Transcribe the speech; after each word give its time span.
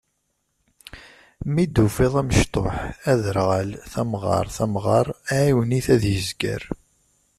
Mi 1.53 1.63
d-tufiḍ 1.67 2.13
amecṭuḥ, 2.21 2.75
aderɣal, 3.11 3.69
tamɣart, 3.91 4.55
amɣar, 4.65 5.07
ɛiwen-it 5.39 5.87
ad 5.95 6.03
yezger. 6.13 6.63